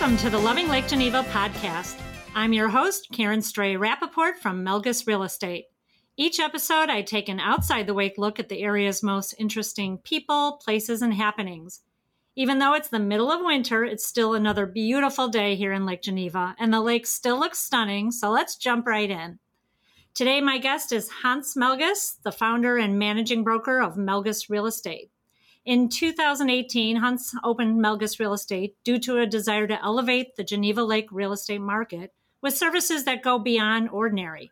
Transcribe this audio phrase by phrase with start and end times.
[0.00, 2.00] Welcome to the Loving Lake Geneva podcast.
[2.34, 5.66] I'm your host, Karen Stray Rappaport from Melges Real Estate.
[6.16, 10.58] Each episode, I take an outside the wake look at the area's most interesting people,
[10.64, 11.82] places, and happenings.
[12.34, 16.00] Even though it's the middle of winter, it's still another beautiful day here in Lake
[16.00, 19.38] Geneva, and the lake still looks stunning, so let's jump right in.
[20.14, 25.09] Today, my guest is Hans Melges, the founder and managing broker of Melges Real Estate.
[25.66, 30.82] In 2018, Hans opened Melges Real Estate due to a desire to elevate the Geneva
[30.82, 34.50] Lake real estate market with services that go beyond ordinary.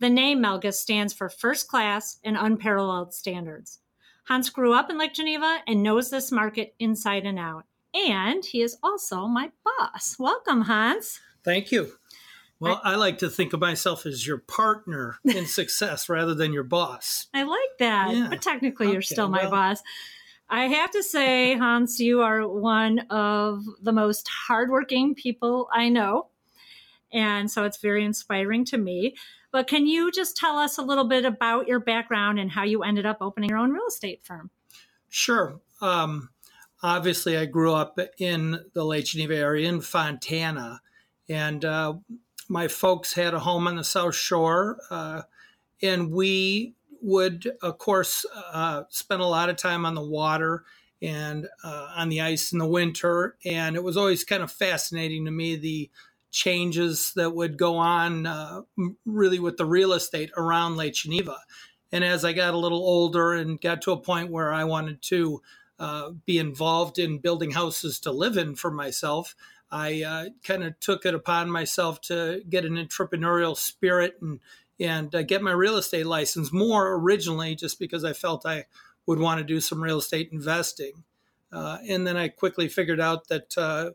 [0.00, 3.78] The name Melges stands for first class and unparalleled standards.
[4.24, 7.64] Hans grew up in Lake Geneva and knows this market inside and out.
[7.94, 10.16] And he is also my boss.
[10.18, 11.20] Welcome, Hans.
[11.44, 11.92] Thank you.
[12.58, 16.52] Well, I, I, like to think of myself as your partner in success rather than
[16.52, 17.28] your boss.
[17.32, 18.14] I like that.
[18.14, 18.26] Yeah.
[18.28, 19.82] But technically, okay, you're still my well, boss.
[20.52, 26.26] I have to say, Hans, you are one of the most hardworking people I know.
[27.12, 29.14] And so it's very inspiring to me.
[29.52, 32.82] But can you just tell us a little bit about your background and how you
[32.82, 34.50] ended up opening your own real estate firm?
[35.08, 35.60] Sure.
[35.80, 36.30] Um,
[36.82, 40.80] obviously, I grew up in the Lake Geneva area in Fontana.
[41.28, 41.94] And uh,
[42.48, 44.78] my folks had a home on the South Shore.
[44.90, 45.22] Uh,
[45.80, 50.64] and we would, of course, uh, spend a lot of time on the water
[51.02, 53.36] and uh, on the ice in the winter.
[53.44, 55.90] And it was always kind of fascinating to me the
[56.30, 58.62] changes that would go on uh,
[59.04, 61.38] really with the real estate around Lake Geneva.
[61.92, 65.02] And as I got a little older and got to a point where I wanted
[65.02, 65.42] to
[65.78, 69.34] uh, be involved in building houses to live in for myself,
[69.70, 74.40] I uh, kind of took it upon myself to get an entrepreneurial spirit and
[74.80, 78.64] and uh, get my real estate license more originally just because I felt I
[79.06, 81.04] would want to do some real estate investing.
[81.52, 83.90] Uh, and then I quickly figured out that uh,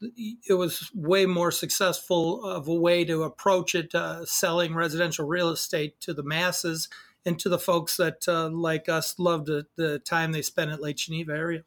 [0.00, 5.50] it was way more successful of a way to approach it, uh, selling residential real
[5.50, 6.88] estate to the masses
[7.26, 10.96] and to the folks that, uh, like us, loved the, time they spent at Lake
[10.96, 11.62] Geneva area.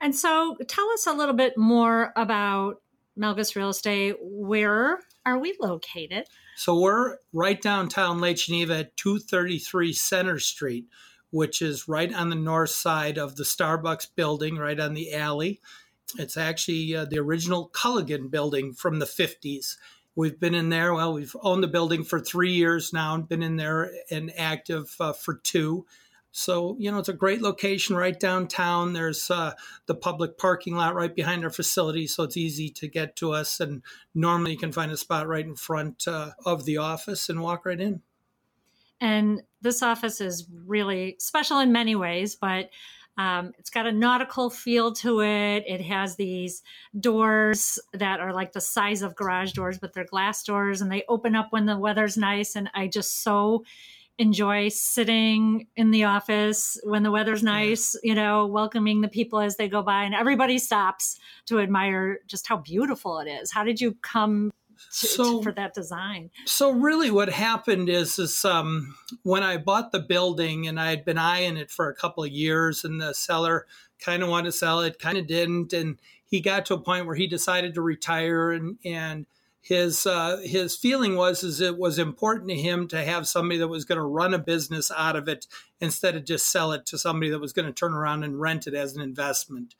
[0.00, 2.82] And so tell us a little bit more about
[3.18, 4.16] Melges Real Estate.
[4.20, 6.26] Where are we located?
[6.56, 10.86] So we're right downtown Lake Geneva at 233 Center Street,
[11.30, 15.60] which is right on the north side of the Starbucks building, right on the alley.
[16.18, 19.76] It's actually uh, the original Culligan building from the 50s.
[20.14, 23.42] We've been in there, well, we've owned the building for three years now and been
[23.42, 25.86] in there and active uh, for two.
[26.32, 28.94] So, you know, it's a great location right downtown.
[28.94, 29.52] There's uh,
[29.86, 33.60] the public parking lot right behind our facility, so it's easy to get to us.
[33.60, 33.82] And
[34.14, 37.66] normally you can find a spot right in front uh, of the office and walk
[37.66, 38.00] right in.
[38.98, 42.70] And this office is really special in many ways, but
[43.18, 45.64] um, it's got a nautical feel to it.
[45.66, 46.62] It has these
[46.98, 51.04] doors that are like the size of garage doors, but they're glass doors and they
[51.08, 52.56] open up when the weather's nice.
[52.56, 53.64] And I just so
[54.18, 59.56] enjoy sitting in the office when the weather's nice, you know, welcoming the people as
[59.56, 63.50] they go by, and everybody stops to admire just how beautiful it is.
[63.50, 64.52] How did you come
[65.00, 66.30] to, so, to, for that design?
[66.44, 71.04] So really, what happened is, is um, when I bought the building and I had
[71.04, 73.66] been eyeing it for a couple of years, and the seller
[73.98, 77.06] kind of wanted to sell it, kind of didn't, and he got to a point
[77.06, 79.26] where he decided to retire and and
[79.62, 83.68] his uh, his feeling was is it was important to him to have somebody that
[83.68, 85.46] was going to run a business out of it
[85.80, 88.66] instead of just sell it to somebody that was going to turn around and rent
[88.66, 89.76] it as an investment.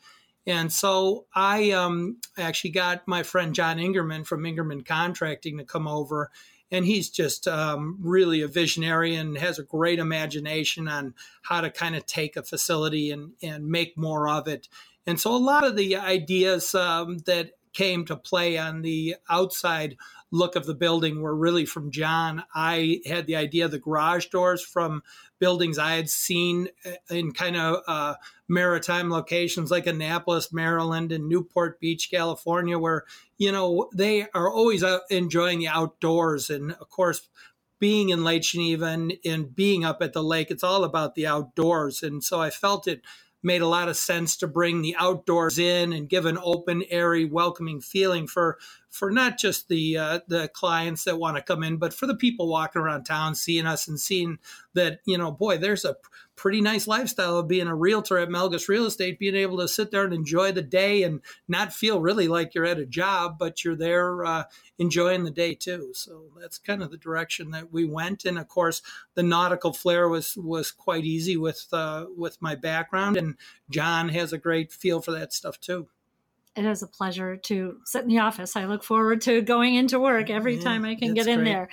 [0.47, 5.89] And so I um, actually got my friend John Ingerman from Ingerman Contracting to come
[5.89, 6.31] over,
[6.71, 11.71] and he's just um, really a visionary and has a great imagination on how to
[11.71, 14.69] kind of take a facility and and make more of it.
[15.09, 19.97] And so a lot of the ideas um, that came to play on the outside
[20.31, 22.43] look of the building were really from John.
[22.55, 25.03] I had the idea of the garage doors from
[25.39, 26.69] buildings I had seen
[27.11, 28.15] in kind of uh,
[28.49, 33.05] maritime locations like Annapolis, Maryland, and Newport Beach, California, where,
[33.37, 36.49] you know, they are always enjoying the outdoors.
[36.49, 37.29] And of course,
[37.79, 41.27] being in Lake Geneva and, and being up at the lake, it's all about the
[41.27, 42.03] outdoors.
[42.03, 43.03] And so I felt it
[43.43, 47.25] made a lot of sense to bring the outdoors in and give an open, airy,
[47.25, 48.59] welcoming feeling for
[48.89, 52.17] for not just the uh, the clients that want to come in, but for the
[52.17, 54.39] people walking around town, seeing us and seeing
[54.75, 55.97] that you know, boy, there's a
[56.43, 59.93] pretty nice lifestyle of being a realtor at Melges Real Estate, being able to sit
[59.93, 63.63] there and enjoy the day and not feel really like you're at a job, but
[63.65, 64.43] you're there uh,
[64.77, 65.93] enjoying the day too.
[65.95, 68.25] So that's kind of the direction that we went.
[68.25, 68.83] And of course,
[69.15, 73.37] the nautical flair was was quite easy with uh, with my background, and
[73.71, 75.89] John has a great feel for that stuff too.
[76.57, 78.57] it is a pleasure to sit in the office.
[78.57, 81.45] I look forward to going into work every Yeah, time I can get in great.
[81.45, 81.69] there.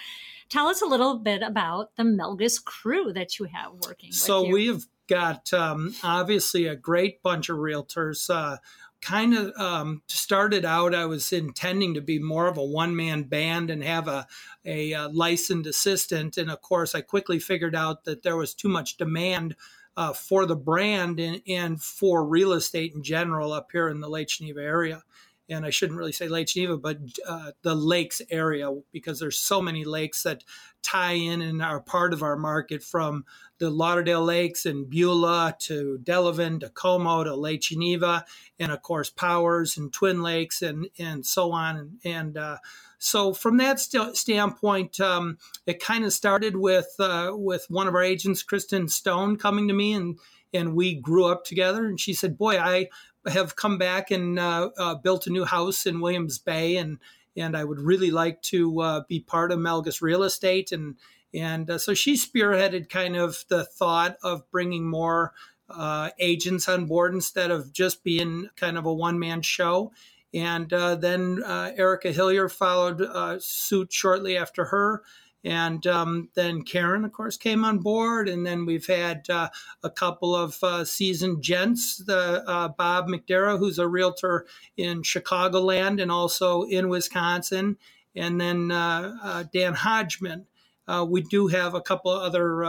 [0.49, 4.11] Tell us a little bit about the Melges crew that you have working.
[4.11, 4.53] So with you.
[4.53, 8.29] we've got um, obviously a great bunch of realtors.
[8.33, 8.57] Uh,
[9.01, 13.23] kind of um, started out, I was intending to be more of a one man
[13.23, 14.27] band and have a,
[14.65, 16.37] a, uh licensed assistant.
[16.37, 19.55] And of course, I quickly figured out that there was too much demand.
[19.97, 24.07] Uh, for the brand and, and for real estate in general up here in the
[24.07, 25.03] Lake Geneva area.
[25.49, 29.61] And I shouldn't really say Lake Geneva, but uh, the lakes area, because there's so
[29.61, 30.43] many lakes that
[30.81, 33.25] tie in and are part of our market from
[33.57, 38.25] the Lauderdale Lakes and Beulah to Delavan to Como to Lake Geneva,
[38.57, 41.99] and of course Powers and Twin Lakes and and so on.
[42.03, 42.57] And, uh,
[42.99, 47.95] so from that st- standpoint, um, it kind of started with uh, with one of
[47.95, 50.19] our agents, Kristen Stone, coming to me and
[50.53, 51.85] and we grew up together.
[51.85, 52.89] And she said, "Boy, I
[53.29, 56.99] have come back and uh, uh, built a new house in Williams Bay, and
[57.35, 60.95] and I would really like to uh, be part of Melges Real Estate." And
[61.33, 65.33] and uh, so she spearheaded kind of the thought of bringing more
[65.69, 69.91] uh, agents on board instead of just being kind of a one man show.
[70.33, 75.03] And uh, then Erica Hillier followed suit shortly after her.
[75.43, 78.27] And um, then Karen, of course, came on board.
[78.27, 79.49] And then we've had uh,
[79.83, 84.45] a couple of uh, seasoned gents, the uh, Bob McDara, who's a realtor
[84.75, 87.77] in Chicagoland and also in Wisconsin.
[88.15, 90.45] And then uh, uh, Dan Hodgman.
[90.87, 92.63] Uh, we do have a couple of other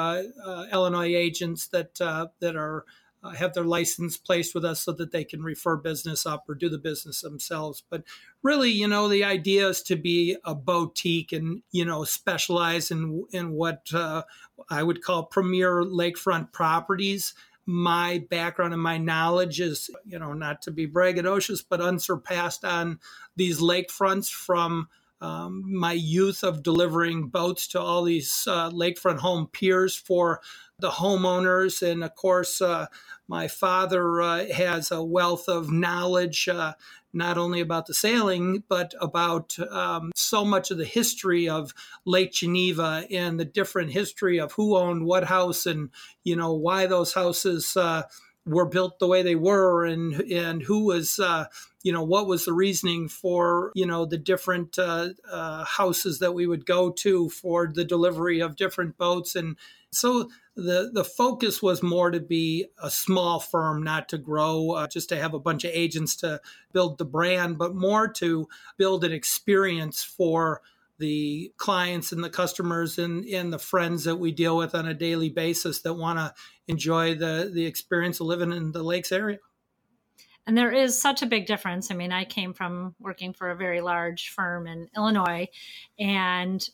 [0.70, 2.84] Illinois agents that that are
[3.22, 6.54] uh, have their license placed with us so that they can refer business up or
[6.54, 7.82] do the business themselves.
[7.90, 8.02] But
[8.42, 13.24] really, you know, the idea is to be a boutique and you know specialize in
[13.32, 14.22] in what uh,
[14.68, 17.34] I would call premier lakefront properties.
[17.66, 22.98] My background and my knowledge is, you know, not to be braggadocious, but unsurpassed on
[23.36, 24.88] these lakefronts from
[25.20, 30.40] um, my youth of delivering boats to all these uh, lakefront home piers for
[30.78, 31.82] the homeowners.
[31.82, 32.86] And of course, uh,
[33.28, 36.72] my father uh, has a wealth of knowledge, uh,
[37.12, 41.74] not only about the sailing, but about um, so much of the history of
[42.04, 45.90] Lake Geneva and the different history of who owned what house and,
[46.24, 48.02] you know, why those houses uh,
[48.50, 51.44] were built the way they were and and who was uh,
[51.82, 56.32] you know what was the reasoning for you know the different uh, uh, houses that
[56.32, 59.36] we would go to for the delivery of different boats.
[59.36, 59.56] And
[59.90, 64.86] so the the focus was more to be a small firm not to grow uh,
[64.88, 66.40] just to have a bunch of agents to
[66.72, 70.60] build the brand but more to build an experience for
[71.00, 74.94] the clients and the customers and, and the friends that we deal with on a
[74.94, 76.32] daily basis that want to
[76.68, 79.38] enjoy the, the experience of living in the lakes area.
[80.46, 81.90] And there is such a big difference.
[81.90, 85.48] I mean, I came from working for a very large firm in Illinois
[85.98, 86.66] and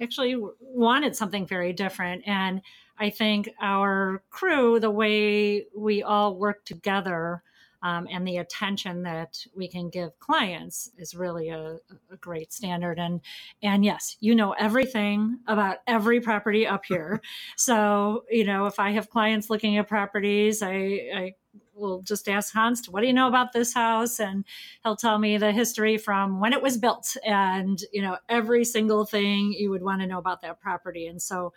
[0.00, 2.22] actually wanted something very different.
[2.26, 2.60] And
[2.98, 7.42] I think our crew, the way we all work together,
[7.84, 11.76] um, and the attention that we can give clients is really a,
[12.10, 12.98] a, great standard.
[12.98, 13.20] And
[13.62, 17.20] and yes, you know everything about every property up here.
[17.56, 20.72] so you know if I have clients looking at properties, I,
[21.14, 21.34] I
[21.74, 24.20] will just ask Hans, what do you know about this house?
[24.20, 24.44] And
[24.82, 29.04] he'll tell me the history from when it was built and, you know, every single
[29.04, 31.06] thing you would want to know about that property.
[31.06, 31.52] And so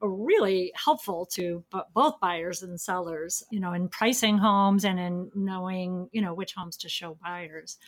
[0.00, 1.64] really helpful to
[1.94, 6.54] both buyers and sellers, you know, in pricing homes and in knowing, you know, which
[6.54, 7.78] homes to show buyers.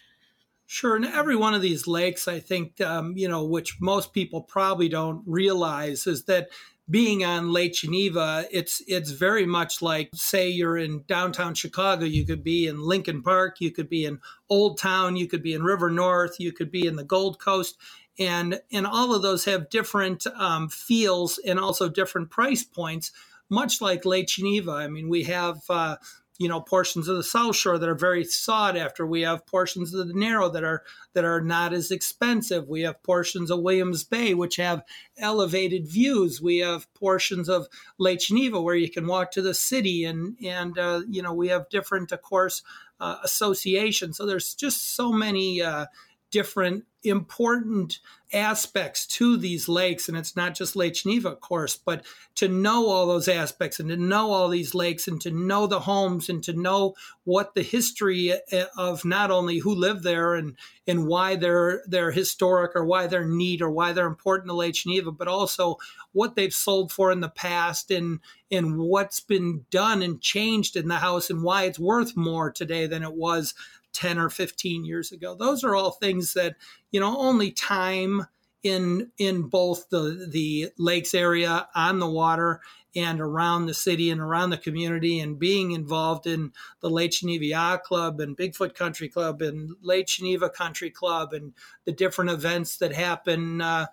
[0.66, 0.96] Sure.
[0.96, 4.88] And every one of these lakes, I think, um, you know, which most people probably
[4.88, 6.48] don't realize is that
[6.90, 12.26] being on Lake Geneva, it's it's very much like say you're in downtown Chicago, you
[12.26, 15.62] could be in Lincoln Park, you could be in Old Town, you could be in
[15.62, 17.76] River North, you could be in the Gold Coast,
[18.18, 23.12] and and all of those have different um, feels and also different price points.
[23.48, 25.62] Much like Lake Geneva, I mean, we have.
[25.68, 25.96] Uh,
[26.38, 29.94] you know portions of the south shore that are very sought after we have portions
[29.94, 34.02] of the narrow that are that are not as expensive we have portions of williams
[34.02, 34.82] bay which have
[35.18, 40.04] elevated views we have portions of lake geneva where you can walk to the city
[40.04, 42.62] and and uh, you know we have different of course
[42.98, 45.86] uh, associations so there's just so many uh,
[46.30, 47.98] different important
[48.32, 52.02] aspects to these lakes and it's not just lake geneva of course but
[52.34, 55.80] to know all those aspects and to know all these lakes and to know the
[55.80, 56.94] homes and to know
[57.24, 60.56] what the history eh, of not only who lived there and
[60.86, 64.74] and why they're they're historic or why they're neat or why they're important to lake
[64.74, 65.76] geneva but also
[66.12, 70.88] what they've sold for in the past and and what's been done and changed in
[70.88, 73.54] the house and why it's worth more today than it was
[73.92, 75.34] 10 or 15 years ago.
[75.34, 76.56] Those are all things that,
[76.90, 78.26] you know, only time
[78.62, 82.60] in in both the the lakes area on the water
[82.94, 87.44] and around the city and around the community and being involved in the Lake Geneva
[87.44, 92.76] Yacht Club and Bigfoot Country Club and Lake Geneva Country Club and the different events
[92.76, 93.86] that happen, uh,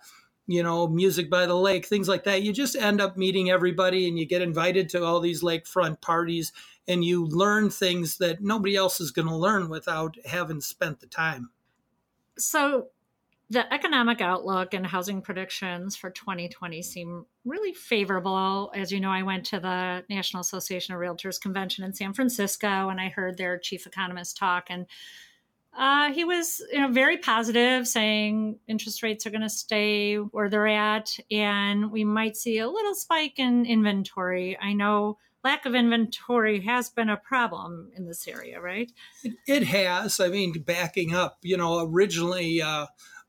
[0.50, 2.42] you know, music by the lake, things like that.
[2.42, 6.52] You just end up meeting everybody and you get invited to all these lakefront parties
[6.88, 11.06] and you learn things that nobody else is going to learn without having spent the
[11.06, 11.50] time.
[12.36, 12.88] So,
[13.48, 18.70] the economic outlook and housing predictions for 2020 seem really favorable.
[18.76, 22.88] As you know, I went to the National Association of Realtors convention in San Francisco
[22.88, 24.86] and I heard their chief economist talk and
[25.80, 30.50] uh, he was you know very positive saying interest rates are going to stay where
[30.50, 34.58] they're at and we might see a little spike in inventory.
[34.60, 38.92] I know lack of inventory has been a problem in this area right?
[39.24, 40.20] It, it has.
[40.20, 42.84] I mean backing up you know originally uh,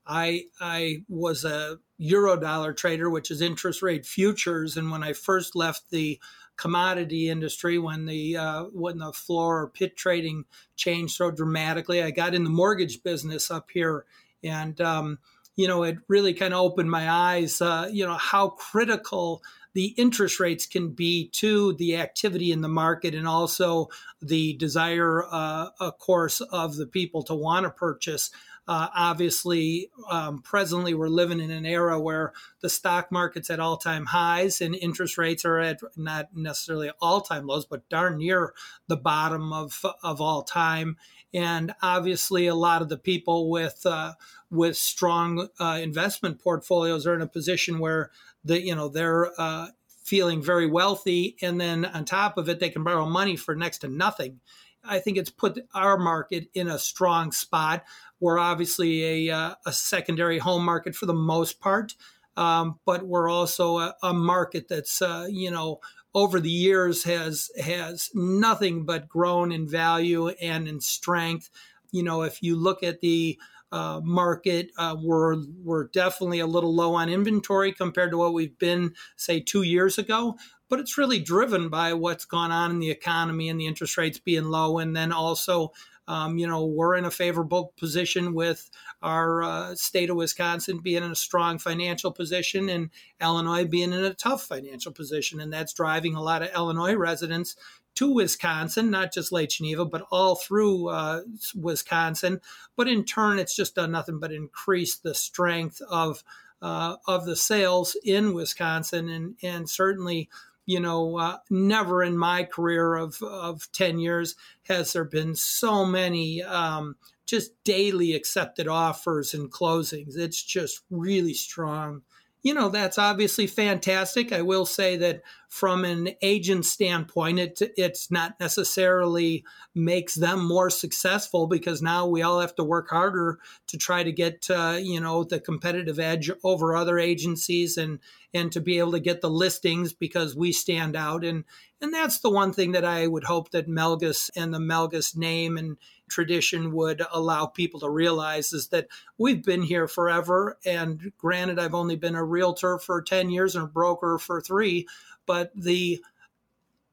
[0.06, 5.54] I I was a eurodollar trader, which is interest rate futures, and when I first
[5.54, 6.20] left the
[6.56, 10.44] commodity industry, when the uh, when the floor or pit trading
[10.76, 14.04] changed so dramatically, I got in the mortgage business up here,
[14.42, 15.18] and um,
[15.56, 17.60] you know it really kind of opened my eyes.
[17.60, 19.42] Uh, you know how critical
[19.74, 23.88] the interest rates can be to the activity in the market and also
[24.20, 28.30] the desire, uh, of course, of the people to want to purchase.
[28.68, 33.76] Uh, obviously, um, presently we're living in an era where the stock market's at all
[33.76, 38.54] time highs and interest rates are at not necessarily all time lows, but darn near
[38.86, 40.96] the bottom of, of all time.
[41.34, 44.14] And obviously, a lot of the people with uh,
[44.50, 48.10] with strong uh, investment portfolios are in a position where
[48.44, 49.68] the you know they're uh,
[50.04, 53.78] feeling very wealthy, and then on top of it, they can borrow money for next
[53.78, 54.40] to nothing.
[54.84, 57.84] I think it's put our market in a strong spot.
[58.20, 61.94] We're obviously a, uh, a secondary home market for the most part,
[62.36, 65.80] um, but we're also a, a market that's uh, you know
[66.14, 71.50] over the years has has nothing but grown in value and in strength.
[71.90, 73.38] You know, if you look at the
[73.70, 78.58] uh, market, uh, we're we're definitely a little low on inventory compared to what we've
[78.58, 80.36] been, say, two years ago
[80.72, 84.18] but it's really driven by what's gone on in the economy and the interest rates
[84.18, 84.78] being low.
[84.78, 85.74] And then also,
[86.08, 88.70] um, you know, we're in a favorable position with
[89.02, 92.88] our uh, state of Wisconsin being in a strong financial position and
[93.20, 95.40] Illinois being in a tough financial position.
[95.40, 97.54] And that's driving a lot of Illinois residents
[97.96, 101.20] to Wisconsin, not just Lake Geneva, but all through uh,
[101.54, 102.40] Wisconsin.
[102.78, 106.24] But in turn, it's just done nothing but increase the strength of
[106.62, 110.30] uh, of the sales in Wisconsin, and and certainly
[110.66, 114.34] you know, uh, never in my career of, of 10 years
[114.68, 120.16] has there been so many um, just daily accepted offers and closings.
[120.16, 122.02] It's just really strong.
[122.42, 124.32] You know, that's obviously fantastic.
[124.32, 129.44] I will say that from an agent standpoint, it it's not necessarily
[129.74, 134.10] makes them more successful because now we all have to work harder to try to
[134.10, 138.00] get uh, you know the competitive edge over other agencies and
[138.34, 141.44] and to be able to get the listings because we stand out and
[141.80, 145.58] and that's the one thing that I would hope that Melges and the Melges name
[145.58, 145.76] and
[146.12, 148.88] tradition would allow people to realize is that
[149.18, 150.58] we've been here forever.
[150.64, 154.86] And granted I've only been a realtor for 10 years and a broker for 3
[155.24, 156.02] but the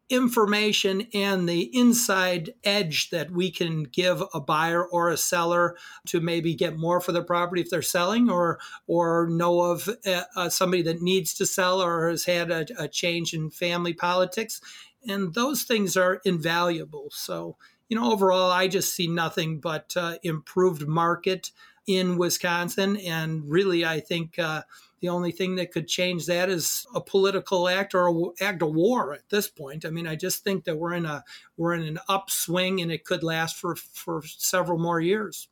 [0.09, 6.19] information and the inside edge that we can give a buyer or a seller to
[6.19, 9.88] maybe get more for their property if they're selling or or know of
[10.35, 14.59] uh, somebody that needs to sell or has had a, a change in family politics.
[15.07, 17.09] And those things are invaluable.
[17.11, 17.57] So
[17.89, 21.51] you know overall i just see nothing but uh, improved market
[21.88, 24.62] in wisconsin and really i think uh,
[25.01, 28.74] the only thing that could change that is a political act or a act of
[28.74, 29.86] war at this point.
[29.86, 31.24] I mean, I just think that we're in a
[31.58, 35.48] we're in an upswing and it could last for for several more years.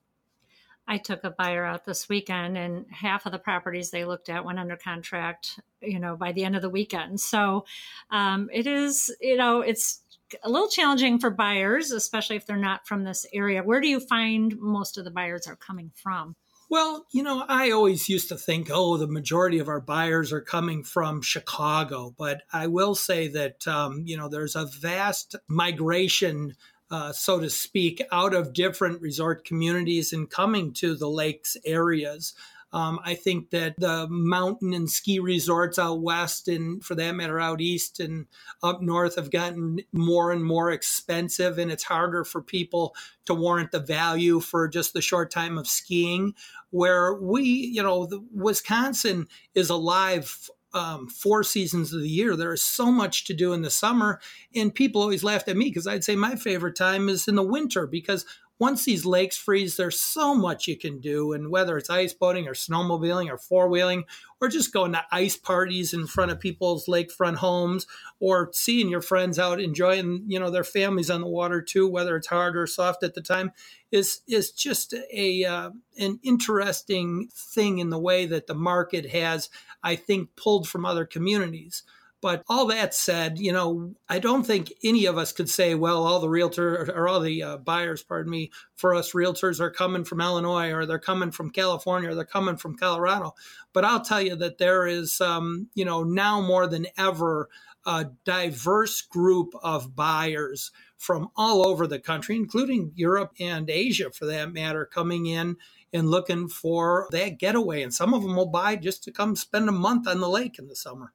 [0.90, 4.46] I took a buyer out this weekend, and half of the properties they looked at
[4.46, 5.60] went under contract.
[5.82, 7.20] You know, by the end of the weekend.
[7.20, 7.66] So
[8.10, 10.02] um, it is, you know, it's
[10.44, 13.64] a little challenging for buyers, especially if they're not from this area.
[13.64, 16.36] Where do you find most of the buyers are coming from?
[16.70, 20.42] Well, you know, I always used to think, oh, the majority of our buyers are
[20.42, 22.14] coming from Chicago.
[22.18, 26.56] But I will say that, um, you know, there's a vast migration,
[26.92, 32.34] uh, so to speak, out of different resort communities and coming to the lakes areas.
[32.74, 37.40] Um, I think that the mountain and ski resorts out west, and for that matter,
[37.40, 38.26] out east and
[38.62, 42.94] up north, have gotten more and more expensive, and it's harder for people
[43.26, 46.34] to warrant the value for just the short time of skiing.
[46.70, 52.36] Where we, you know, the, Wisconsin is alive um, four seasons of the year.
[52.36, 54.20] There is so much to do in the summer.
[54.56, 57.44] And people always laughed at me because I'd say my favorite time is in the
[57.44, 58.26] winter because
[58.60, 61.34] once these lakes freeze, there's so much you can do.
[61.34, 64.06] And whether it's ice boating or snowmobiling or four wheeling
[64.42, 67.86] or just going to ice parties in front of people's lakefront homes
[68.20, 72.16] or seeing your friends out enjoying, you know, their families on the water too, whether
[72.16, 73.52] it's hard or soft at the time,
[73.92, 79.50] is is just a uh, an interesting thing in the way that the market has,
[79.84, 81.84] I think, pulled from other communities.
[82.20, 86.04] But all that said, you know, I don't think any of us could say, well,
[86.04, 90.04] all the realtor or all the uh, buyers, pardon me, for us realtors are coming
[90.04, 93.36] from Illinois or they're coming from California or they're coming from Colorado.
[93.72, 97.50] But I'll tell you that there is, um, you know, now more than ever,
[97.86, 104.26] a diverse group of buyers from all over the country, including Europe and Asia for
[104.26, 105.56] that matter, coming in
[105.94, 107.84] and looking for that getaway.
[107.84, 110.60] And some of them will buy just to come spend a month on the lake
[110.60, 111.14] in the summer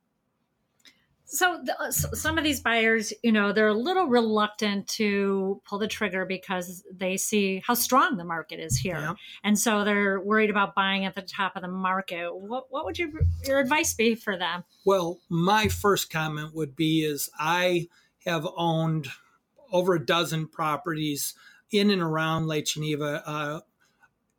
[1.35, 5.79] so, the, uh, some of these buyers you know they're a little reluctant to pull
[5.79, 8.99] the trigger because they see how strong the market is here.
[8.99, 9.15] Yeah.
[9.43, 12.35] and so they're worried about buying at the top of the market.
[12.35, 14.65] What, what would you, your advice be for them?
[14.85, 17.89] Well my first comment would be is i
[18.27, 19.09] have owned
[19.73, 21.35] over a dozen properties
[21.71, 23.23] in and around lake geneva.
[23.27, 23.61] Uh,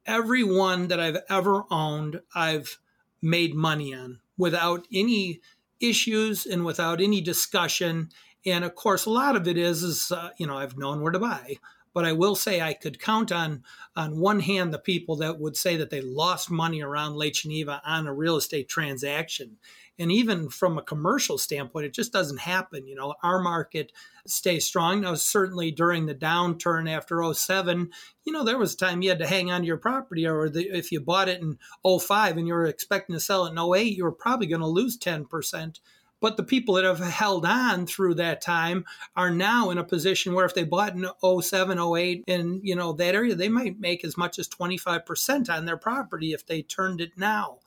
[0.06, 2.78] every one that i've ever owned i've
[3.22, 5.40] made money on without any
[5.80, 8.10] issues and without any discussion.
[8.46, 11.12] And of course, a lot of it is, is uh, you know, I've known where
[11.12, 11.58] to buy.
[11.94, 13.64] But I will say I could count on
[13.96, 17.82] on one hand the people that would say that they lost money around Lake Geneva
[17.86, 19.58] on a real estate transaction.
[20.00, 22.88] And even from a commercial standpoint, it just doesn't happen.
[22.88, 23.92] You know, our market
[24.26, 25.02] stays strong.
[25.02, 27.92] Now, certainly during the downturn after 07,
[28.26, 30.50] you know, there was a time you had to hang on to your property, or
[30.50, 33.60] the, if you bought it in 05 and you were expecting to sell it in
[33.60, 35.80] 08, you were probably going to lose 10%.
[36.24, 40.34] But the people that have held on through that time are now in a position
[40.34, 44.06] where if they bought in 07, 08 in, you know, that area, they might make
[44.06, 47.58] as much as 25% on their property if they turned it now.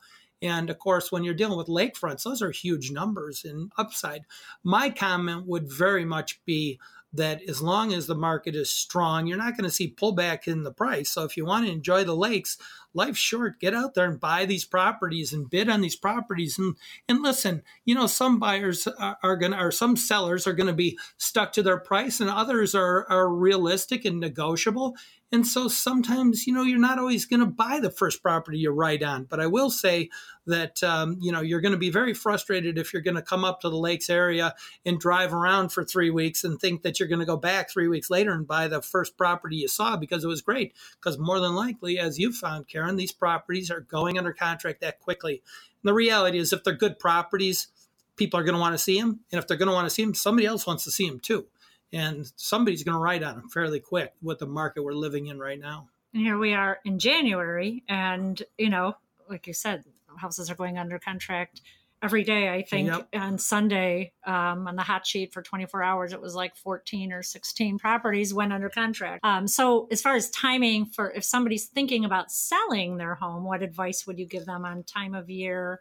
[0.41, 4.25] And of course, when you're dealing with lakefronts, those are huge numbers in upside.
[4.63, 6.79] My comment would very much be
[7.13, 10.63] that as long as the market is strong, you're not going to see pullback in
[10.63, 11.09] the price.
[11.09, 12.57] So if you want to enjoy the lakes,
[12.93, 13.59] life's short.
[13.59, 16.59] Get out there and buy these properties and bid on these properties.
[16.59, 16.75] And
[17.07, 20.67] and listen, you know, some buyers are, are going to, or some sellers are going
[20.67, 24.95] to be stuck to their price, and others are are realistic and negotiable.
[25.29, 28.71] And so sometimes, you know, you're not always going to buy the first property you
[28.71, 29.25] write on.
[29.25, 30.09] But I will say
[30.45, 33.43] that, um, you know, you're going to be very frustrated if you're going to come
[33.43, 37.09] up to the lakes area and drive around for three weeks and think that you're
[37.09, 40.23] going to go back three weeks later and buy the first property you saw because
[40.23, 40.73] it was great.
[40.93, 45.01] Because more than likely, as you found, Karen, these properties are going under contract that
[45.01, 45.41] quickly.
[45.83, 47.67] And the reality is, if they're good properties,
[48.15, 49.19] people are going to want to see them.
[49.33, 51.19] And if they're going to want to see them, somebody else wants to see them
[51.19, 51.47] too
[51.93, 55.39] and somebody's going to write on them fairly quick with the market we're living in
[55.39, 55.87] right now.
[56.13, 58.95] And here we are in January, and you know,
[59.29, 59.83] like you said,
[60.17, 61.61] houses are going under contract
[62.01, 62.49] every day.
[62.49, 63.07] I think yep.
[63.13, 67.23] on Sunday um, on the hot sheet for 24 hours, it was like 14 or
[67.23, 69.23] 16 properties went under contract.
[69.23, 73.61] Um, so, as far as timing for if somebody's thinking about selling their home, what
[73.61, 75.79] advice would you give them on time of year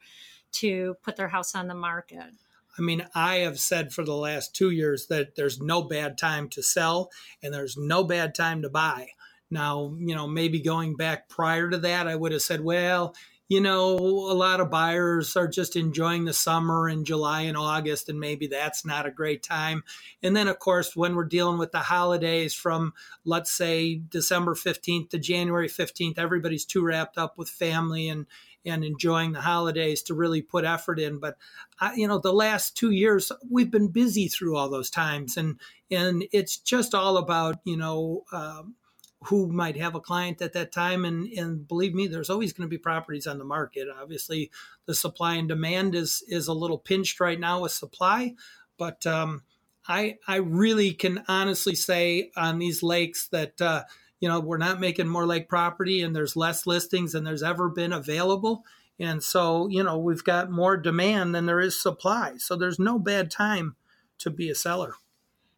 [0.52, 2.32] to put their house on the market?
[2.78, 6.48] I mean, I have said for the last two years that there's no bad time
[6.50, 7.10] to sell
[7.42, 9.08] and there's no bad time to buy.
[9.50, 13.14] Now, you know, maybe going back prior to that, I would have said, well,
[13.48, 18.08] you know, a lot of buyers are just enjoying the summer in July and August,
[18.08, 19.84] and maybe that's not a great time.
[20.20, 22.92] And then, of course, when we're dealing with the holidays from,
[23.24, 28.26] let's say, December 15th to January 15th, everybody's too wrapped up with family and,
[28.66, 31.18] and enjoying the holidays to really put effort in.
[31.18, 31.36] But
[31.80, 35.60] I, you know, the last two years we've been busy through all those times, and
[35.90, 38.24] and it's just all about you know.
[38.32, 38.74] Um,
[39.22, 42.68] who might have a client at that time and and believe me there's always going
[42.68, 44.50] to be properties on the market obviously
[44.84, 48.34] the supply and demand is is a little pinched right now with supply
[48.76, 49.42] but um,
[49.88, 53.82] i i really can honestly say on these lakes that uh,
[54.20, 57.68] you know, we're not making more lake property and there's less listings than there's ever
[57.68, 58.64] been available.
[58.98, 62.36] And so, you know, we've got more demand than there is supply.
[62.38, 63.76] So there's no bad time
[64.18, 64.94] to be a seller.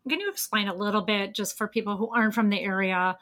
[0.09, 3.17] Can you explain a little bit just for people who aren't from the area?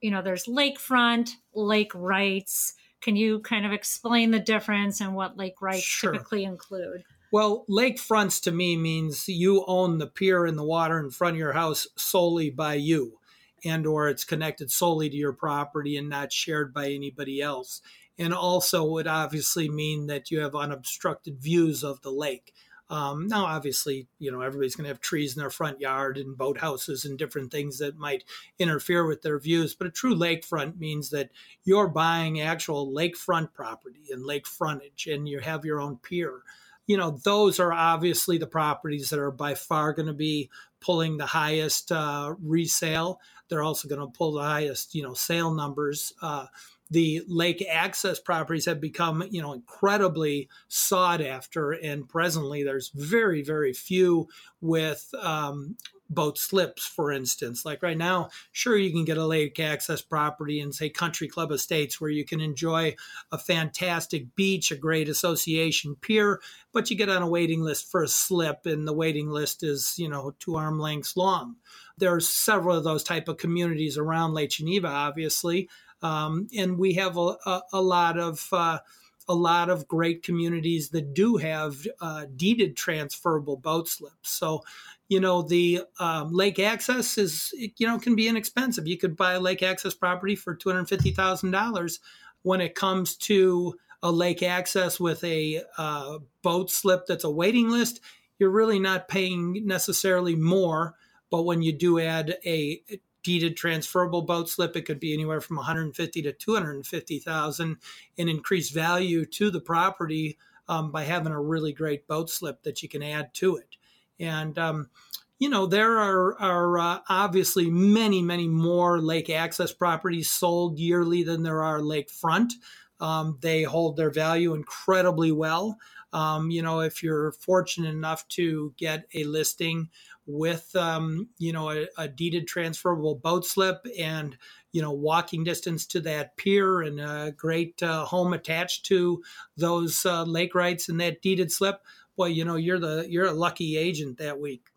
[0.00, 5.36] You know, there's lakefront, lake rights, Can you kind of explain the difference and what
[5.36, 6.12] lake rights Sure.
[6.12, 7.04] typically include?
[7.32, 11.38] Well, lakefronts to me means you own the pier and the water in front of
[11.38, 13.19] your house solely by you
[13.64, 17.80] and or it's connected solely to your property and not shared by anybody else.
[18.18, 22.52] And also would obviously mean that you have unobstructed views of the lake.
[22.90, 26.36] Um, now, obviously, you know, everybody's going to have trees in their front yard and
[26.36, 28.24] boathouses and different things that might
[28.58, 29.76] interfere with their views.
[29.76, 31.30] But a true lakefront means that
[31.64, 36.42] you're buying actual lakefront property and lake frontage and you have your own pier
[36.90, 41.18] you know, those are obviously the properties that are by far going to be pulling
[41.18, 43.20] the highest uh, resale.
[43.50, 46.14] They're also going to pull the highest, you know, sale numbers.
[46.22, 46.46] Uh,
[46.90, 53.42] the lake access properties have become, you know, incredibly sought after, and presently there's very,
[53.42, 54.28] very few
[54.60, 55.76] with um,
[56.10, 57.64] boat slips, for instance.
[57.64, 61.52] Like right now, sure, you can get a lake access property in, say, Country Club
[61.52, 62.96] Estates where you can enjoy
[63.32, 66.40] a fantastic beach, a great association pier,
[66.72, 69.94] but you get on a waiting list for a slip, and the waiting list is,
[69.96, 71.56] you know, two arm lengths long.
[71.96, 75.68] There's several of those type of communities around Lake Geneva, obviously,
[76.02, 78.46] um, and we have a, a, a lot of.
[78.52, 78.80] Uh,
[79.28, 84.28] a lot of great communities that do have uh, deeded transferable boat slips.
[84.28, 84.64] So,
[85.10, 88.86] you know, the um, lake access is, you know, can be inexpensive.
[88.86, 91.98] You could buy a lake access property for $250,000
[92.42, 97.68] when it comes to a lake access with a uh, boat slip that's a waiting
[97.70, 98.00] list.
[98.38, 100.94] You're really not paying necessarily more,
[101.28, 102.80] but when you do add a
[103.24, 107.76] deeded transferable boat slip it could be anywhere from 150 to 250,000
[108.16, 112.82] in increased value to the property um, by having a really great boat slip that
[112.82, 113.76] you can add to it
[114.20, 114.90] and um,
[115.38, 121.22] you know there are, are uh, obviously many many more lake access properties sold yearly
[121.22, 122.52] than there are lakefront.
[123.00, 125.78] Um, they hold their value incredibly well.
[126.12, 129.88] Um, you know if you're fortunate enough to get a listing
[130.26, 134.36] with um, you know a, a, deeded transferable boat slip and
[134.72, 139.22] you know walking distance to that pier and a great uh, home attached to
[139.56, 141.80] those uh, lake rights and that deeded slip
[142.20, 144.68] well you know you're the you're a lucky agent that week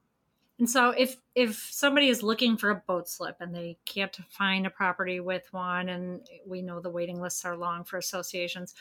[0.60, 4.66] and so if if somebody is looking for a boat slip and they can't find
[4.66, 8.74] a property with one and we know the waiting lists are long for associations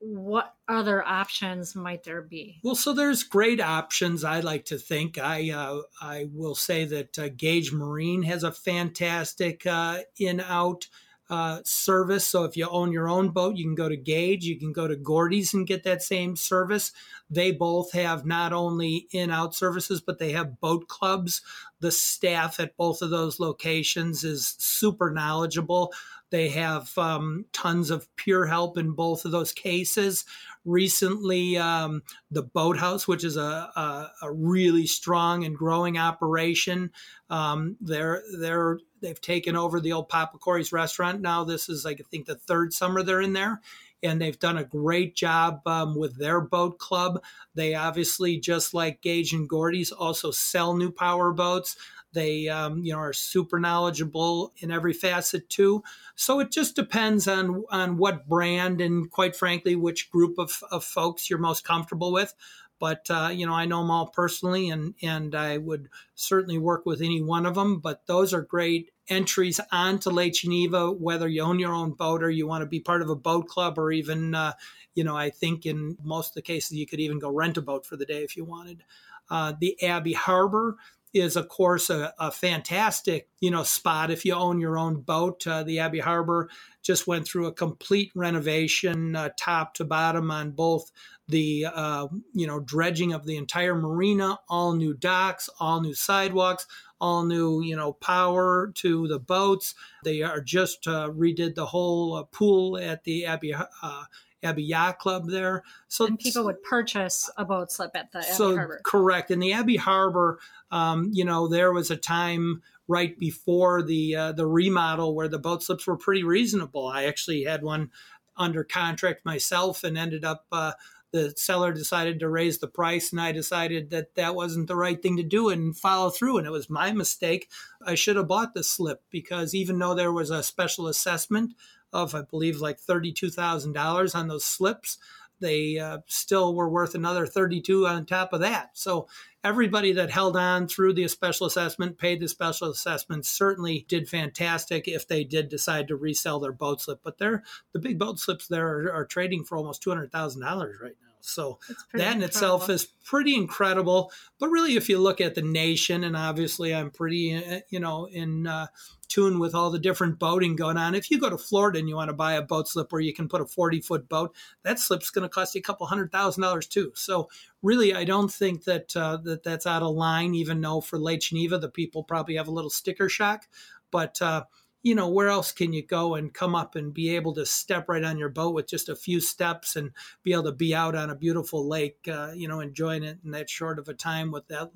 [0.00, 2.58] what other options might there be?
[2.62, 4.24] Well, so there's great options.
[4.24, 5.18] I like to think.
[5.18, 10.88] I uh, I will say that uh, Gage Marine has a fantastic uh, in out
[11.30, 12.26] uh, service.
[12.26, 14.88] So if you own your own boat, you can go to Gage, you can go
[14.88, 16.92] to Gordy's and get that same service.
[17.30, 21.40] They both have not only in out services, but they have boat clubs.
[21.78, 25.92] The staff at both of those locations is super knowledgeable.
[26.30, 30.24] They have um, tons of peer help in both of those cases.
[30.64, 36.90] Recently, um, the Boathouse, which is a, a, a, really strong and growing operation,
[37.30, 41.20] um, they're they're they've taken over the old Papa Corey's restaurant.
[41.20, 43.60] Now this is I think the third summer they're in there,
[44.02, 47.22] and they've done a great job um, with their boat club.
[47.54, 51.76] They obviously, just like Gage and Gordy's, also sell new power boats.
[52.12, 55.84] They, um, you know, are super knowledgeable in every facet too.
[56.16, 60.82] So it just depends on on what brand and, quite frankly, which group of, of
[60.82, 62.34] folks you're most comfortable with.
[62.80, 66.86] But uh, you know, I know them all personally, and and I would certainly work
[66.86, 67.78] with any one of them.
[67.78, 72.30] But those are great entries onto Lake Geneva, whether you own your own boat or
[72.30, 74.52] you want to be part of a boat club, or even, uh,
[74.94, 77.62] you know, I think in most of the cases you could even go rent a
[77.62, 78.82] boat for the day if you wanted.
[79.28, 80.76] Uh, the Abbey Harbor
[81.12, 85.46] is of course a, a, fantastic you know spot if you own your own boat.
[85.46, 86.48] Uh, the abbey harbor
[86.82, 90.90] just went through a complete renovation uh, top to bottom on both
[91.28, 96.66] the uh, you know dredging of the entire marina all new docks all new sidewalks
[97.00, 99.74] all new you know power to the boats.
[100.04, 104.04] They are just uh, redid the whole uh, pool at the abbey uh,
[104.42, 105.62] Abbey Yacht Club there.
[105.88, 108.80] So and people would purchase a boat slip at the so Abbey Harbor.
[108.84, 109.30] Correct.
[109.30, 110.38] In the Abbey Harbor,
[110.70, 115.38] um, you know, there was a time right before the uh, the remodel where the
[115.38, 116.88] boat slips were pretty reasonable.
[116.88, 117.90] I actually had one
[118.36, 120.46] under contract myself and ended up.
[120.50, 120.72] Uh,
[121.12, 125.02] the seller decided to raise the price and i decided that that wasn't the right
[125.02, 127.50] thing to do and follow through and it was my mistake
[127.84, 131.52] i should have bought the slip because even though there was a special assessment
[131.92, 134.98] of, I believe, like $32,000 on those slips.
[135.40, 138.70] they uh, still were worth another 32 on top of that.
[138.74, 139.08] So
[139.42, 144.86] everybody that held on through the special assessment, paid the special assessment, certainly did fantastic
[144.86, 147.00] if they did decide to resell their boat slip.
[147.02, 150.42] But they're the big boat slips there are, are trading for almost two hundred thousand
[150.42, 151.09] dollars right now.
[151.22, 152.24] So that in incredible.
[152.24, 154.12] itself is pretty incredible.
[154.38, 158.06] But really, if you look at the nation, and obviously I'm pretty, uh, you know,
[158.06, 158.66] in uh,
[159.10, 160.94] tune with all the different boating going on.
[160.94, 163.12] If you go to Florida and you want to buy a boat slip where you
[163.12, 166.12] can put a 40 foot boat, that slip's going to cost you a couple hundred
[166.12, 166.92] thousand dollars too.
[166.94, 167.28] So
[167.60, 170.34] really, I don't think that uh, that that's out of line.
[170.34, 173.46] Even though for Lake Geneva, the people probably have a little sticker shock,
[173.90, 174.44] but uh,
[174.82, 177.88] you know, where else can you go and come up and be able to step
[177.88, 179.90] right on your boat with just a few steps and
[180.22, 183.32] be able to be out on a beautiful lake, uh, you know, enjoying it in
[183.32, 184.70] that short of a time with that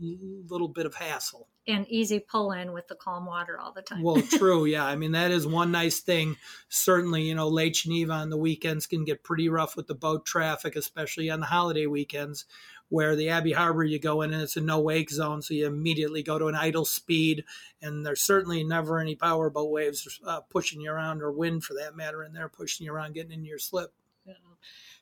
[0.49, 1.49] little bit of hassle.
[1.67, 4.03] And easy pull in with the calm water all the time.
[4.03, 4.67] well, true.
[4.67, 4.85] Yeah.
[4.85, 6.37] I mean, that is one nice thing.
[6.69, 10.27] Certainly, you know, Lake Geneva on the weekends can get pretty rough with the boat
[10.27, 12.45] traffic, especially on the holiday weekends
[12.89, 15.67] where the Abbey Harbor you go in and it's a no wake zone, so you
[15.67, 17.45] immediately go to an idle speed,
[17.83, 21.97] and there's certainly never any powerboat waves uh, pushing you around or wind for that
[21.97, 23.93] matter, and they're pushing you around, getting into your slip.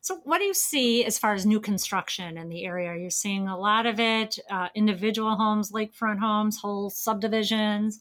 [0.01, 2.88] So, what do you see as far as new construction in the area?
[2.88, 8.01] Are You're seeing a lot of it, uh, individual homes, lakefront homes, whole subdivisions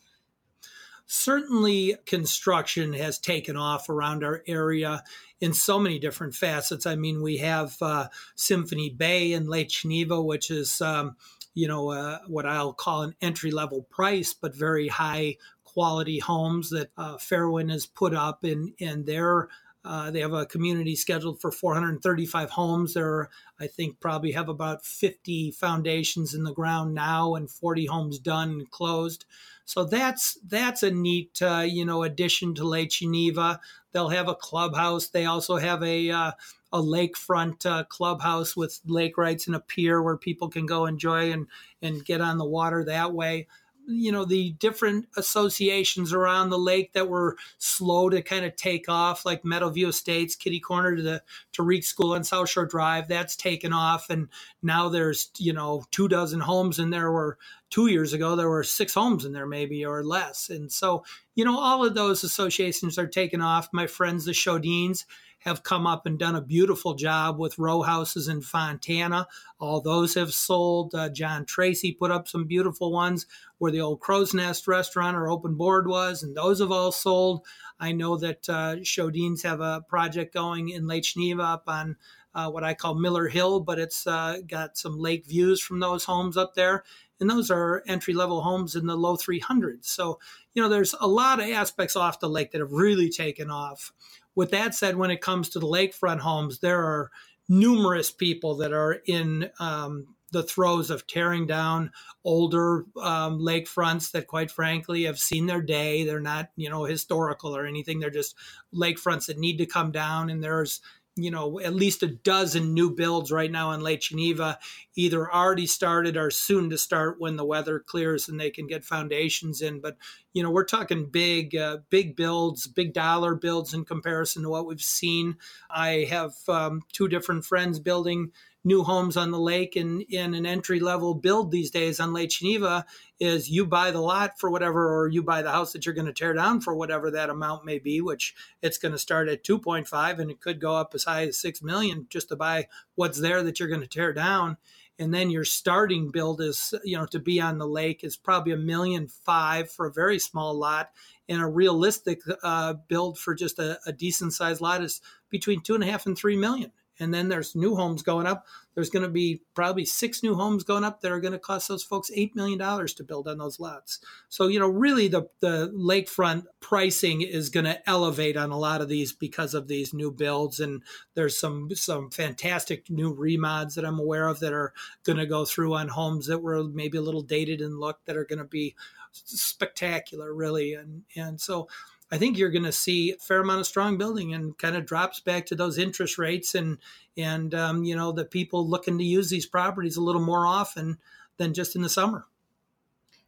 [1.06, 5.04] certainly construction has taken off around our area
[5.40, 6.86] in so many different facets.
[6.86, 11.16] I mean, we have uh, Symphony Bay in Lake Geneva, which is, um,
[11.54, 16.70] you know, uh, what I'll call an entry level price, but very high quality homes
[16.70, 19.50] that uh, Fairwind has put up in, in their
[19.84, 22.94] uh, they have a community scheduled for 435 homes.
[22.94, 28.20] There, I think, probably have about 50 foundations in the ground now and 40 homes
[28.20, 29.26] done and closed.
[29.65, 33.60] So that's that's a neat uh, you know addition to Lake Geneva.
[33.91, 35.08] They'll have a clubhouse.
[35.08, 36.32] They also have a uh,
[36.74, 41.32] a lakefront uh, clubhouse with lake rights and a pier where people can go enjoy
[41.32, 41.48] and
[41.82, 43.48] and get on the water that way
[43.88, 48.88] you know the different associations around the lake that were slow to kind of take
[48.88, 53.36] off like meadowview estates kitty corner to the to school on south shore drive that's
[53.36, 54.28] taken off and
[54.62, 57.38] now there's you know two dozen homes in there where
[57.72, 60.50] two years ago there were six homes in there maybe or less.
[60.50, 63.70] And so you know all of those associations are taken off.
[63.74, 65.06] My friends the Shodines
[65.42, 69.28] have come up and done a beautiful job with row houses in Fontana.
[69.60, 70.94] All those have sold.
[70.94, 73.26] Uh, John Tracy put up some beautiful ones
[73.58, 77.46] where the old Crow's Nest restaurant or open board was, and those have all sold.
[77.80, 81.96] I know that uh, Shodines have a project going in Lake Geneva up on
[82.34, 86.06] uh, what I call Miller Hill, but it's uh, got some lake views from those
[86.06, 86.84] homes up there.
[87.20, 89.86] And those are entry level homes in the low 300s.
[89.86, 90.20] So,
[90.54, 93.94] you know, there's a lot of aspects off the lake that have really taken off.
[94.36, 97.12] With that said, when it comes to the lakefront homes, there are
[97.50, 101.91] numerous people that are in um, the throes of tearing down
[102.24, 106.06] older um, lakefronts that, quite frankly, have seen their day.
[106.06, 108.00] They're not, you know, historical or anything.
[108.00, 108.36] They're just
[108.74, 110.30] lakefronts that need to come down.
[110.30, 110.82] And there's
[111.15, 114.58] you know, at least a dozen new builds right now in Lake Geneva,
[114.95, 118.86] either already started or soon to start when the weather clears and they can get
[118.86, 119.82] foundations in.
[119.82, 119.97] But
[120.34, 124.65] you know, we're talking big, uh, big builds, big dollar builds in comparison to what
[124.65, 125.36] we've seen.
[125.69, 128.32] I have um, two different friends building
[128.63, 132.30] new homes on the lake and in an entry level build these days on Lake
[132.30, 132.86] Geneva
[133.19, 136.08] is you buy the lot for whatever, or you buy the house that you're going
[136.08, 139.43] to tear down for whatever that amount may be, which it's going to start at
[139.43, 143.19] 2.5 and it could go up as high as 6 million just to buy what's
[143.19, 144.58] there that you're going to tear down.
[145.00, 148.54] And then your starting build is, you know, to be on the lake is probably
[148.54, 150.91] a million five for a very small lot.
[151.28, 155.74] And a realistic uh, build for just a, a decent sized lot is between two
[155.74, 156.71] and a half and three million
[157.02, 158.46] and then there's new homes going up.
[158.76, 161.68] There's going to be probably six new homes going up that are going to cost
[161.68, 164.00] those folks $8 million to build on those lots.
[164.30, 168.82] So, you know, really the, the lakefront pricing is going to elevate on a lot
[168.82, 170.60] of these because of these new builds.
[170.60, 170.84] And
[171.16, 174.72] there's some, some fantastic new remods that I'm aware of that are
[175.04, 178.16] going to go through on homes that were maybe a little dated in look that
[178.16, 178.76] are going to be
[179.12, 180.76] spectacular, really.
[180.76, 181.68] And, and so,
[182.12, 184.86] I think you're going to see a fair amount of strong building and kind of
[184.86, 186.78] drops back to those interest rates and
[187.17, 190.97] and um, you know the people looking to use these properties a little more often
[191.38, 192.26] than just in the summer.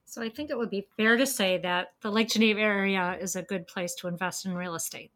[0.06, 3.36] So I think it would be fair to say that the Lake Geneva area is
[3.36, 5.12] a good place to invest in real estate.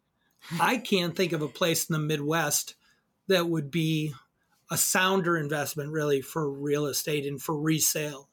[0.60, 2.76] I can't think of a place in the Midwest
[3.28, 4.14] that would be
[4.72, 8.30] a sounder investment really for real estate and for resale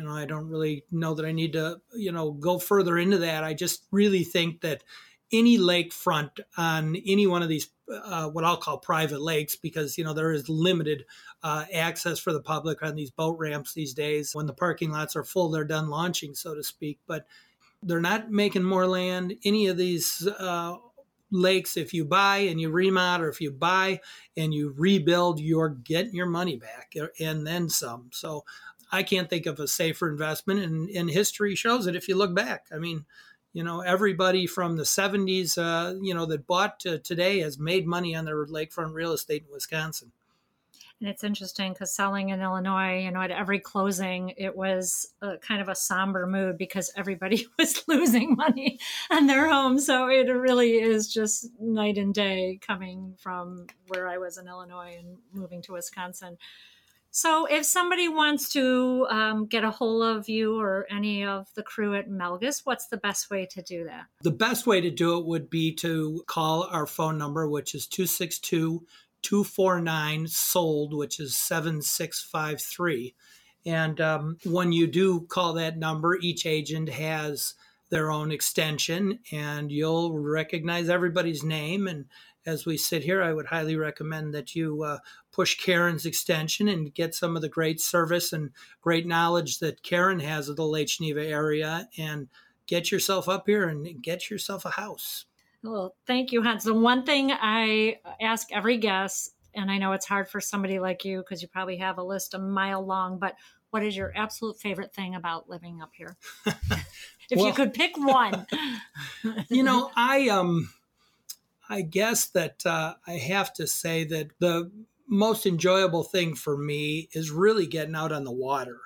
[0.00, 3.18] you know, I don't really know that I need to, you know, go further into
[3.18, 3.44] that.
[3.44, 4.82] I just really think that
[5.30, 10.04] any lakefront on any one of these uh, what I'll call private lakes because you
[10.04, 11.04] know there is limited
[11.42, 14.34] uh, access for the public on these boat ramps these days.
[14.34, 16.98] When the parking lots are full, they're done launching, so to speak.
[17.06, 17.26] But
[17.82, 19.34] they're not making more land.
[19.44, 20.76] Any of these uh,
[21.30, 24.00] lakes, if you buy and you remodel, or if you buy
[24.36, 28.08] and you rebuild, you're getting your money back and then some.
[28.12, 28.44] So
[28.92, 32.34] I can't think of a safer investment, and, and history shows it if you look
[32.34, 32.66] back.
[32.72, 33.04] I mean,
[33.52, 37.86] you know, everybody from the 70s, uh, you know, that bought to today has made
[37.86, 40.12] money on their lakefront real estate in Wisconsin.
[41.00, 45.38] And it's interesting because selling in Illinois, you know, at every closing, it was a,
[45.38, 48.78] kind of a somber mood because everybody was losing money
[49.10, 49.78] on their home.
[49.78, 54.96] So it really is just night and day coming from where I was in Illinois
[54.98, 56.36] and moving to Wisconsin.
[57.12, 61.62] So, if somebody wants to um, get a hold of you or any of the
[61.62, 64.06] crew at Melges, what's the best way to do that?
[64.22, 67.86] The best way to do it would be to call our phone number, which is
[67.86, 68.86] 262
[69.22, 73.14] 249 sold, which is 7653.
[73.66, 77.54] And um, when you do call that number, each agent has
[77.90, 82.06] their own extension and you'll recognize everybody's name and
[82.46, 84.98] as we sit here, I would highly recommend that you uh,
[85.32, 88.50] push Karen's extension and get some of the great service and
[88.80, 92.28] great knowledge that Karen has of the Lake Geneva area and
[92.66, 95.26] get yourself up here and get yourself a house.
[95.62, 96.64] Well, thank you, Hans.
[96.64, 101.04] The one thing I ask every guest, and I know it's hard for somebody like
[101.04, 103.34] you because you probably have a list a mile long, but
[103.70, 106.16] what is your absolute favorite thing about living up here?
[106.46, 108.46] if well, you could pick one.
[109.50, 110.70] you know, I um
[111.70, 114.72] I guess that uh, I have to say that the
[115.06, 118.80] most enjoyable thing for me is really getting out on the water.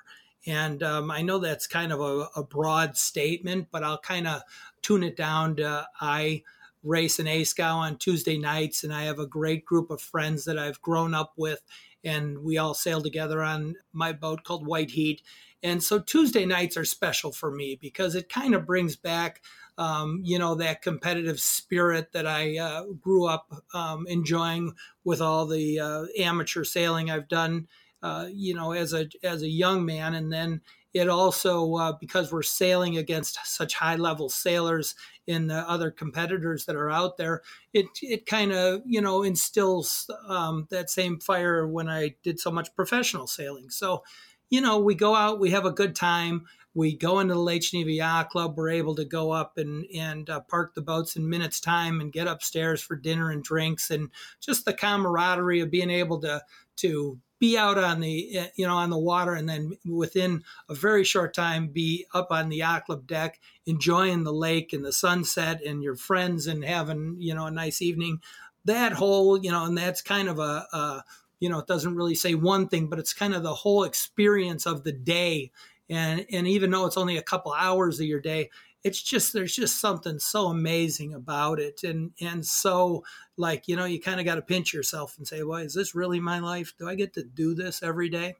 [0.45, 4.43] And um, I know that's kind of a, a broad statement, but I'll kind of
[4.83, 6.43] tune it down to I
[6.83, 10.59] race in A-scow on Tuesday nights, and I have a great group of friends that
[10.59, 11.63] I've grown up with,
[12.03, 15.23] and we all sail together on my boat called White Heat.
[15.63, 19.41] And so Tuesday nights are special for me because it kind of brings back
[19.77, 25.45] um, you know, that competitive spirit that I uh, grew up um, enjoying with all
[25.45, 27.67] the uh, amateur sailing I've done,
[28.01, 30.61] uh, you know, as a as a young man, and then
[30.93, 34.95] it also uh, because we're sailing against such high level sailors
[35.27, 37.41] in the other competitors that are out there,
[37.73, 42.49] it it kind of you know instills um, that same fire when I did so
[42.49, 43.69] much professional sailing.
[43.69, 44.03] So,
[44.49, 47.61] you know, we go out, we have a good time we go into the Lake
[47.61, 48.57] Geneva Yacht Club.
[48.57, 52.11] We're able to go up and and uh, park the boats in minutes time and
[52.11, 56.43] get upstairs for dinner and drinks and just the camaraderie of being able to
[56.77, 60.75] to be out on the eh, you know on the water and then within a
[60.75, 64.93] very short time be up on the yacht club deck enjoying the lake and the
[64.93, 68.19] sunset and your friends and having you know a nice evening
[68.65, 71.03] that whole you know and that's kind of a, a
[71.45, 74.65] you know it doesn't really say one thing but it's kind of the whole experience
[74.65, 75.51] of the day.
[75.87, 78.49] And and even though it's only a couple hours of your day
[78.83, 81.83] it's just there's just something so amazing about it.
[81.83, 83.03] And and so
[83.37, 85.93] like you know you kind of got to pinch yourself and say well is this
[85.93, 86.73] really my life?
[86.79, 88.33] Do i get to do this every day?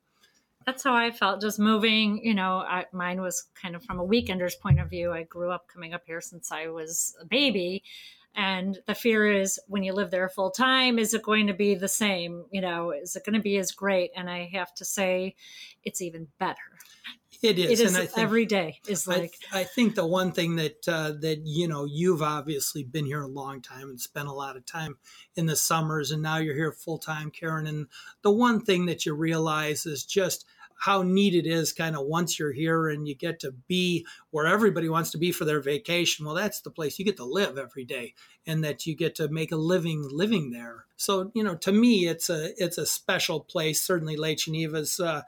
[0.65, 4.05] That's how i felt just moving you know I, mine was kind of from a
[4.05, 5.11] weekender's point of view.
[5.11, 7.83] I grew up coming up here since i was a baby
[8.35, 11.75] and the fear is when you live there full time is it going to be
[11.75, 14.85] the same you know is it going to be as great and i have to
[14.85, 15.35] say
[15.83, 16.57] it's even better
[17.41, 19.35] it is, it is and I think, every day is like.
[19.51, 23.21] I, I think the one thing that uh, that you know you've obviously been here
[23.21, 24.97] a long time and spent a lot of time
[25.35, 27.67] in the summers, and now you're here full time, Karen.
[27.67, 27.87] And
[28.21, 30.45] the one thing that you realize is just
[30.77, 34.45] how neat it is kind of once you're here and you get to be where
[34.45, 36.25] everybody wants to be for their vacation.
[36.25, 38.13] Well that's the place you get to live every day
[38.45, 40.85] and that you get to make a living living there.
[40.97, 45.21] So you know to me it's a it's a special place certainly lake geneva's uh,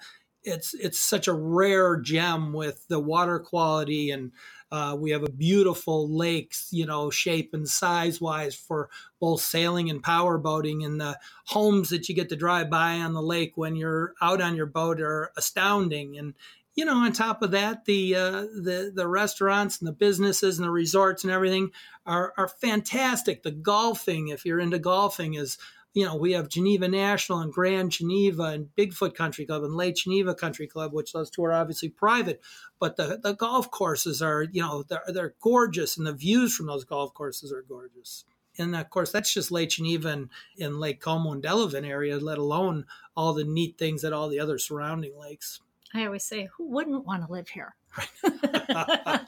[0.43, 4.31] it's it's such a rare gem with the water quality and
[4.71, 9.89] uh, we have a beautiful lake, you know, shape and size wise for both sailing
[9.89, 10.83] and power boating.
[10.83, 14.41] And the homes that you get to drive by on the lake when you're out
[14.41, 16.17] on your boat are astounding.
[16.17, 16.33] And
[16.75, 20.65] you know, on top of that, the uh, the the restaurants and the businesses and
[20.65, 21.71] the resorts and everything
[22.05, 23.41] are are fantastic.
[23.41, 25.57] The golfing, if you're into golfing, is
[25.93, 29.95] you know, we have Geneva National and Grand Geneva and Bigfoot Country Club and Lake
[29.95, 32.41] Geneva Country Club, which those two are obviously private,
[32.79, 36.67] but the, the golf courses are, you know, they're, they're gorgeous and the views from
[36.67, 38.25] those golf courses are gorgeous.
[38.59, 42.37] And of course, that's just Lake Geneva and in Lake Como and Delavan area, let
[42.37, 42.85] alone
[43.15, 45.61] all the neat things at all the other surrounding lakes.
[45.93, 47.75] I always say, who wouldn't want to live here?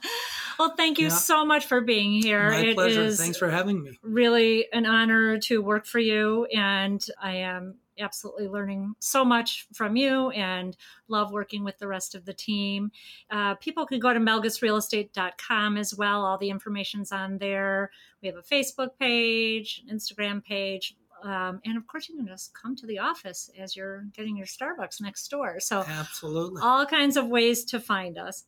[0.58, 1.14] Well, thank you yeah.
[1.14, 2.50] so much for being here.
[2.50, 3.10] My it pleasure.
[3.12, 3.98] Thanks for having me.
[4.02, 6.46] Really an honor to work for you.
[6.46, 10.76] And I am absolutely learning so much from you and
[11.08, 12.90] love working with the rest of the team.
[13.30, 16.24] Uh, people can go to melgesrealestate.com as well.
[16.24, 17.90] All the information's on there.
[18.22, 20.94] We have a Facebook page, an Instagram page.
[21.22, 24.46] Um, and of course, you can just come to the office as you're getting your
[24.46, 25.60] Starbucks next door.
[25.60, 28.44] So, absolutely, all kinds of ways to find us.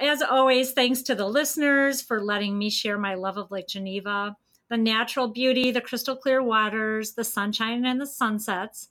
[0.00, 4.36] As always, thanks to the listeners for letting me share my love of Lake Geneva
[4.70, 8.88] the natural beauty, the crystal clear waters, the sunshine and the sunsets,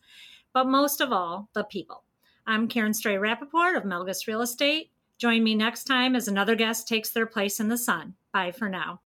[0.54, 2.04] but most of all, the people.
[2.46, 4.92] I'm Karen Stray Rappaport of Melges Real Estate.
[5.18, 8.14] Join me next time as another guest takes their place in the sun.
[8.32, 9.02] Bye for now.